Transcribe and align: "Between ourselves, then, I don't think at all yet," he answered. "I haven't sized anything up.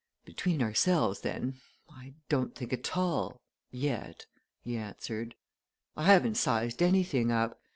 "Between 0.25 0.63
ourselves, 0.63 1.19
then, 1.21 1.61
I 1.87 2.15
don't 2.27 2.55
think 2.55 2.73
at 2.73 2.97
all 2.97 3.39
yet," 3.69 4.25
he 4.63 4.75
answered. 4.75 5.35
"I 5.95 6.05
haven't 6.05 6.37
sized 6.37 6.81
anything 6.81 7.31
up. 7.31 7.61